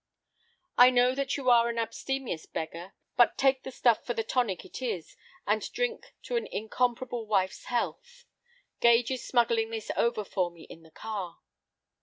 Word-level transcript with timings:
"I 0.79 0.89
know 0.89 1.13
that 1.13 1.37
you 1.37 1.51
are 1.51 1.69
an 1.69 1.77
abstemious 1.77 2.47
beggar, 2.47 2.95
but 3.17 3.37
take 3.37 3.61
the 3.61 3.69
stuff 3.69 4.03
for 4.03 4.15
the 4.15 4.23
tonic 4.23 4.65
it 4.65 4.81
is, 4.81 5.15
and 5.45 5.61
drink 5.73 6.15
to 6.23 6.37
an 6.37 6.47
'incomparable' 6.47 7.27
wife's 7.27 7.65
health.... 7.65 8.25
Gage 8.79 9.11
is 9.11 9.23
smuggling 9.23 9.69
this 9.69 9.91
over 9.95 10.23
for 10.23 10.49
me 10.49 10.63
in 10.63 10.81
the 10.81 10.89
car." 10.89 11.37